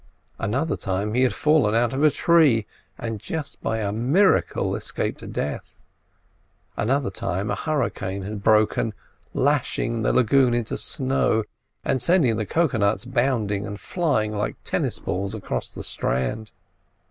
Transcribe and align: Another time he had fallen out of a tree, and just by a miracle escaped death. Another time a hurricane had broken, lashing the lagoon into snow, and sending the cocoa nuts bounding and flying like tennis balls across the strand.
Another 0.39 0.75
time 0.75 1.13
he 1.13 1.21
had 1.21 1.31
fallen 1.31 1.75
out 1.75 1.93
of 1.93 2.03
a 2.03 2.09
tree, 2.09 2.65
and 2.97 3.19
just 3.19 3.61
by 3.61 3.77
a 3.81 3.91
miracle 3.91 4.75
escaped 4.75 5.31
death. 5.31 5.77
Another 6.75 7.11
time 7.11 7.51
a 7.51 7.55
hurricane 7.55 8.23
had 8.23 8.41
broken, 8.41 8.95
lashing 9.35 10.01
the 10.01 10.11
lagoon 10.11 10.55
into 10.55 10.75
snow, 10.75 11.43
and 11.85 12.01
sending 12.01 12.35
the 12.37 12.47
cocoa 12.47 12.79
nuts 12.79 13.05
bounding 13.05 13.67
and 13.67 13.79
flying 13.79 14.35
like 14.35 14.55
tennis 14.63 14.97
balls 14.97 15.35
across 15.35 15.71
the 15.71 15.83
strand. 15.83 16.51